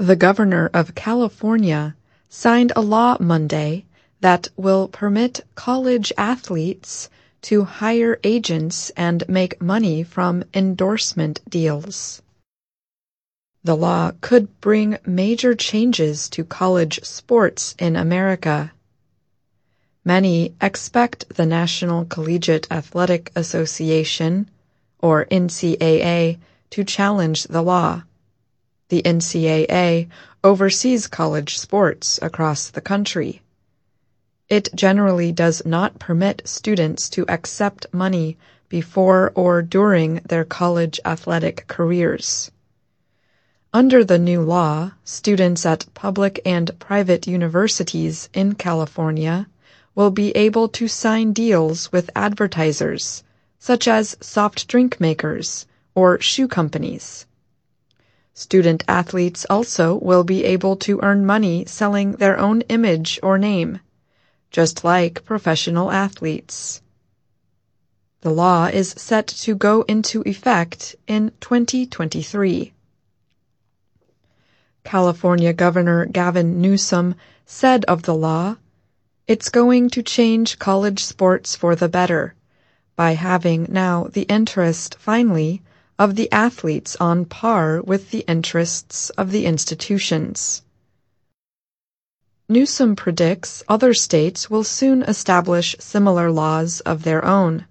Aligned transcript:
The 0.00 0.14
Governor 0.14 0.70
of 0.72 0.94
California 0.94 1.96
signed 2.28 2.72
a 2.76 2.80
law 2.80 3.16
Monday 3.18 3.84
that 4.20 4.46
will 4.56 4.86
permit 4.86 5.44
college 5.56 6.12
athletes 6.16 7.10
to 7.42 7.64
hire 7.64 8.20
agents 8.22 8.90
and 8.90 9.28
make 9.28 9.60
money 9.60 10.04
from 10.04 10.44
endorsement 10.54 11.40
deals. 11.50 12.22
The 13.64 13.76
law 13.76 14.12
could 14.20 14.60
bring 14.60 14.98
major 15.04 15.56
changes 15.56 16.28
to 16.28 16.44
college 16.44 17.00
sports 17.02 17.74
in 17.76 17.96
America. 17.96 18.70
Many 20.04 20.54
expect 20.60 21.28
the 21.30 21.46
National 21.46 22.04
Collegiate 22.04 22.68
Athletic 22.70 23.32
Association, 23.34 24.48
or 25.00 25.24
NCAA, 25.24 26.38
to 26.70 26.84
challenge 26.84 27.44
the 27.44 27.62
law. 27.62 28.04
The 28.88 29.02
NCAA 29.02 30.08
oversees 30.42 31.06
college 31.06 31.58
sports 31.58 32.18
across 32.22 32.70
the 32.70 32.80
country. 32.80 33.42
It 34.48 34.70
generally 34.74 35.30
does 35.30 35.66
not 35.66 35.98
permit 35.98 36.40
students 36.46 37.10
to 37.10 37.26
accept 37.28 37.92
money 37.92 38.38
before 38.70 39.30
or 39.34 39.60
during 39.60 40.22
their 40.28 40.44
college 40.44 40.98
athletic 41.04 41.66
careers. 41.68 42.50
Under 43.74 44.02
the 44.02 44.18
new 44.18 44.40
law, 44.40 44.92
students 45.04 45.66
at 45.66 45.92
public 45.92 46.40
and 46.46 46.78
private 46.78 47.26
universities 47.26 48.30
in 48.32 48.54
California 48.54 49.46
will 49.94 50.10
be 50.10 50.30
able 50.30 50.68
to 50.68 50.88
sign 50.88 51.34
deals 51.34 51.92
with 51.92 52.08
advertisers, 52.16 53.22
such 53.58 53.86
as 53.86 54.16
soft 54.22 54.66
drink 54.66 54.98
makers 54.98 55.66
or 55.94 56.18
shoe 56.20 56.48
companies. 56.48 57.26
Student 58.38 58.84
athletes 58.86 59.44
also 59.50 59.96
will 59.96 60.22
be 60.22 60.44
able 60.44 60.76
to 60.76 61.00
earn 61.02 61.26
money 61.26 61.64
selling 61.66 62.12
their 62.12 62.38
own 62.38 62.60
image 62.68 63.18
or 63.20 63.36
name 63.36 63.80
just 64.52 64.84
like 64.84 65.24
professional 65.24 65.90
athletes. 65.90 66.80
The 68.20 68.30
law 68.30 68.66
is 68.66 68.94
set 68.96 69.26
to 69.26 69.56
go 69.56 69.82
into 69.82 70.22
effect 70.22 70.96
in 71.08 71.32
2023. 71.40 72.72
California 74.84 75.52
Governor 75.52 76.06
Gavin 76.06 76.60
Newsom 76.60 77.16
said 77.44 77.84
of 77.86 78.02
the 78.02 78.14
law, 78.14 78.56
it's 79.26 79.50
going 79.50 79.90
to 79.90 80.02
change 80.02 80.60
college 80.60 81.02
sports 81.04 81.56
for 81.56 81.74
the 81.74 81.88
better 81.88 82.34
by 82.94 83.12
having 83.12 83.66
now 83.68 84.04
the 84.04 84.22
interest, 84.22 84.96
finally, 84.98 85.60
of 85.98 86.14
the 86.14 86.30
athletes 86.30 86.96
on 87.00 87.24
par 87.24 87.82
with 87.82 88.10
the 88.10 88.24
interests 88.28 89.10
of 89.10 89.32
the 89.32 89.46
institutions. 89.46 90.62
Newsom 92.48 92.96
predicts 92.96 93.62
other 93.68 93.92
states 93.92 94.48
will 94.48 94.64
soon 94.64 95.02
establish 95.02 95.76
similar 95.78 96.30
laws 96.30 96.80
of 96.80 97.02
their 97.02 97.24
own. 97.24 97.66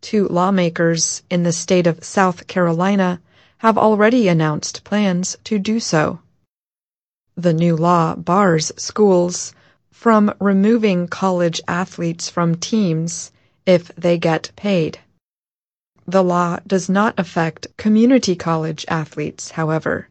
Two 0.00 0.26
lawmakers 0.28 1.22
in 1.30 1.44
the 1.44 1.52
state 1.52 1.86
of 1.86 2.04
South 2.04 2.46
Carolina 2.46 3.20
have 3.58 3.78
already 3.78 4.28
announced 4.28 4.84
plans 4.84 5.36
to 5.44 5.58
do 5.58 5.78
so. 5.78 6.18
The 7.36 7.54
new 7.54 7.76
law 7.76 8.16
bars 8.16 8.72
schools 8.76 9.54
from 9.90 10.34
removing 10.40 11.08
college 11.08 11.60
athletes 11.68 12.28
from 12.28 12.56
teams 12.56 13.30
if 13.66 13.94
they 13.96 14.18
get 14.18 14.50
paid. 14.56 14.98
The 16.06 16.24
law 16.24 16.58
does 16.66 16.88
not 16.88 17.18
affect 17.18 17.76
community 17.76 18.34
college 18.34 18.84
athletes, 18.88 19.50
however. 19.52 20.08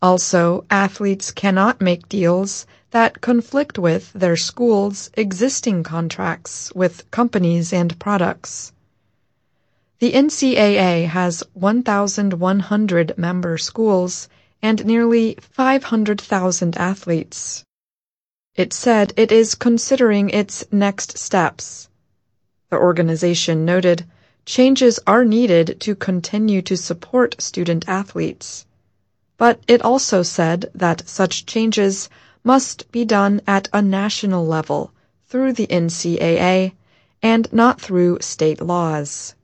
Also, 0.00 0.64
athletes 0.70 1.30
cannot 1.30 1.80
make 1.80 2.08
deals 2.08 2.66
that 2.90 3.20
conflict 3.20 3.78
with 3.78 4.12
their 4.12 4.36
school's 4.36 5.10
existing 5.14 5.82
contracts 5.82 6.70
with 6.74 7.10
companies 7.10 7.72
and 7.72 7.98
products. 7.98 8.72
The 9.98 10.12
NCAA 10.12 11.08
has 11.08 11.42
1,100 11.54 13.18
member 13.18 13.58
schools 13.58 14.28
and 14.62 14.84
nearly 14.84 15.36
500,000 15.40 16.76
athletes. 16.76 17.64
It 18.54 18.72
said 18.72 19.12
it 19.16 19.32
is 19.32 19.54
considering 19.54 20.30
its 20.30 20.64
next 20.70 21.18
steps. 21.18 21.88
The 22.70 22.76
organization 22.76 23.64
noted 23.64 24.04
changes 24.44 25.00
are 25.06 25.24
needed 25.24 25.76
to 25.80 25.94
continue 25.94 26.62
to 26.62 26.76
support 26.76 27.40
student 27.40 27.88
athletes 27.88 28.66
but 29.36 29.60
it 29.66 29.82
also 29.82 30.22
said 30.22 30.70
that 30.74 31.08
such 31.08 31.44
changes 31.44 32.08
must 32.44 32.90
be 32.92 33.04
done 33.04 33.40
at 33.46 33.68
a 33.72 33.82
national 33.82 34.46
level 34.46 34.92
through 35.26 35.52
the 35.52 35.66
NCAA 35.66 36.72
and 37.22 37.52
not 37.52 37.80
through 37.80 38.18
state 38.20 38.60
laws. 38.60 39.34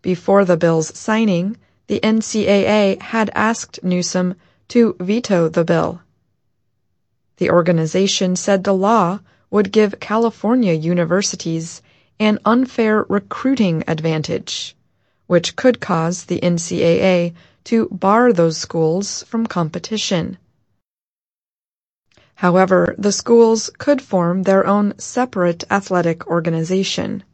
Before 0.00 0.44
the 0.44 0.56
bill's 0.56 0.96
signing, 0.96 1.56
the 1.86 1.98
NCAA 2.00 3.00
had 3.00 3.30
asked 3.34 3.82
Newsom 3.82 4.36
to 4.68 4.94
veto 5.00 5.48
the 5.48 5.64
bill. 5.64 6.00
The 7.38 7.50
organization 7.50 8.36
said 8.36 8.62
the 8.62 8.74
law 8.74 9.20
would 9.50 9.72
give 9.72 9.98
California 9.98 10.72
universities 10.72 11.82
an 12.20 12.38
unfair 12.44 13.04
recruiting 13.08 13.82
advantage, 13.88 14.76
which 15.26 15.56
could 15.56 15.80
cause 15.80 16.24
the 16.24 16.40
NCAA 16.40 17.34
to 17.64 17.88
bar 17.90 18.32
those 18.32 18.56
schools 18.56 19.22
from 19.24 19.46
competition. 19.46 20.38
However, 22.36 22.94
the 22.98 23.12
schools 23.12 23.70
could 23.78 24.02
form 24.02 24.42
their 24.42 24.66
own 24.66 24.98
separate 24.98 25.64
athletic 25.70 26.26
organization. 26.26 27.24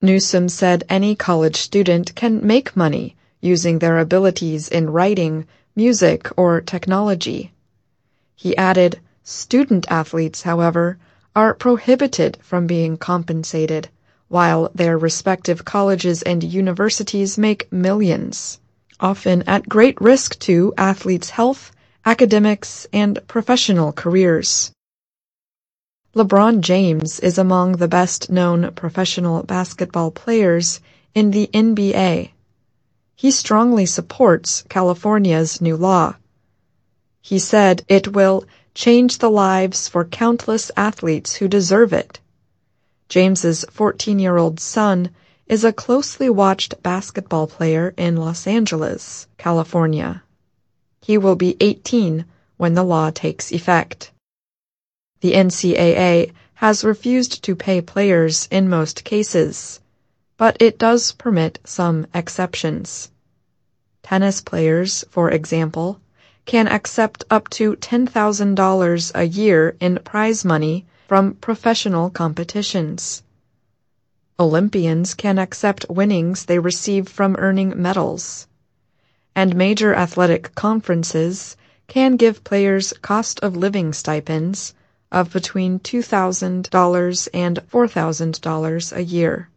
Newsom 0.00 0.48
said 0.48 0.84
any 0.88 1.16
college 1.16 1.56
student 1.56 2.14
can 2.14 2.46
make 2.46 2.76
money 2.76 3.16
using 3.40 3.78
their 3.78 3.98
abilities 3.98 4.68
in 4.68 4.90
writing, 4.90 5.46
music, 5.74 6.28
or 6.36 6.60
technology. 6.60 7.52
He 8.36 8.56
added, 8.56 9.00
student 9.24 9.86
athletes, 9.90 10.42
however, 10.42 10.98
are 11.34 11.54
prohibited 11.54 12.38
from 12.42 12.66
being 12.66 12.96
compensated, 12.96 13.88
while 14.28 14.70
their 14.74 14.98
respective 14.98 15.64
colleges 15.64 16.22
and 16.22 16.42
universities 16.42 17.38
make 17.38 17.70
millions 17.72 18.58
often 19.00 19.42
at 19.46 19.68
great 19.68 20.00
risk 20.00 20.38
to 20.40 20.74
athletes' 20.76 21.30
health, 21.30 21.70
academics, 22.04 22.86
and 22.92 23.20
professional 23.28 23.92
careers. 23.92 24.72
LeBron 26.16 26.60
James 26.60 27.20
is 27.20 27.38
among 27.38 27.72
the 27.72 27.86
best 27.86 28.28
known 28.30 28.72
professional 28.72 29.42
basketball 29.44 30.10
players 30.10 30.80
in 31.14 31.30
the 31.30 31.48
NBA. 31.54 32.30
He 33.14 33.30
strongly 33.30 33.86
supports 33.86 34.64
California's 34.68 35.60
new 35.60 35.76
law. 35.76 36.16
He 37.20 37.38
said 37.38 37.84
it 37.88 38.14
will 38.14 38.44
change 38.74 39.18
the 39.18 39.30
lives 39.30 39.88
for 39.88 40.04
countless 40.04 40.70
athletes 40.76 41.34
who 41.34 41.48
deserve 41.48 41.92
it. 41.92 42.20
James's 43.08 43.64
14-year-old 43.72 44.60
son 44.60 45.10
is 45.46 45.64
a 45.64 45.72
closely 45.72 46.28
watched 46.28 46.82
basketball 46.82 47.46
player 47.46 47.94
in 47.96 48.16
Los 48.16 48.46
Angeles, 48.46 49.26
California. 49.38 50.22
He 51.00 51.16
will 51.16 51.36
be 51.36 51.56
18 51.60 52.24
when 52.58 52.74
the 52.74 52.84
law 52.84 53.10
takes 53.10 53.50
effect. 53.50 54.10
The 55.20 55.32
NCAA 55.32 56.32
has 56.54 56.84
refused 56.84 57.42
to 57.44 57.56
pay 57.56 57.80
players 57.80 58.46
in 58.50 58.68
most 58.68 59.04
cases, 59.04 59.80
but 60.36 60.56
it 60.60 60.78
does 60.78 61.12
permit 61.12 61.58
some 61.64 62.06
exceptions. 62.12 63.10
Tennis 64.02 64.40
players, 64.40 65.04
for 65.08 65.30
example, 65.30 66.00
can 66.48 66.66
accept 66.66 67.22
up 67.28 67.46
to 67.50 67.76
$10,000 67.76 69.12
a 69.14 69.24
year 69.24 69.76
in 69.80 69.98
prize 70.02 70.46
money 70.46 70.86
from 71.06 71.34
professional 71.34 72.08
competitions. 72.08 73.22
Olympians 74.40 75.12
can 75.12 75.38
accept 75.38 75.84
winnings 75.90 76.46
they 76.46 76.58
receive 76.58 77.06
from 77.06 77.36
earning 77.38 77.74
medals. 77.76 78.46
And 79.36 79.54
major 79.54 79.94
athletic 79.94 80.54
conferences 80.54 81.54
can 81.86 82.16
give 82.16 82.42
players 82.44 82.94
cost 83.02 83.38
of 83.40 83.54
living 83.54 83.92
stipends 83.92 84.72
of 85.12 85.30
between 85.30 85.80
$2,000 85.80 87.28
and 87.34 87.58
$4,000 87.70 88.96
a 88.96 89.04
year. 89.04 89.50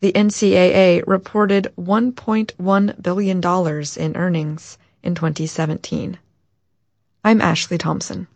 The 0.00 0.12
NCAA 0.14 1.04
reported 1.06 1.72
$1.1 1.78 3.02
billion 3.02 3.38
in 3.96 4.16
earnings 4.16 4.78
in 5.02 5.14
2017. 5.14 6.18
I'm 7.24 7.40
Ashley 7.40 7.78
Thompson. 7.78 8.26